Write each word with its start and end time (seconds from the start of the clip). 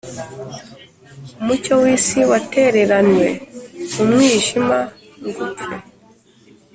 umucyo 1.41 1.73
w'isi 1.81 2.19
watereranywe 2.31 3.27
mu 3.93 4.03
mwijima 4.11 4.77
ngo 5.25 5.41
upfe 5.47 5.75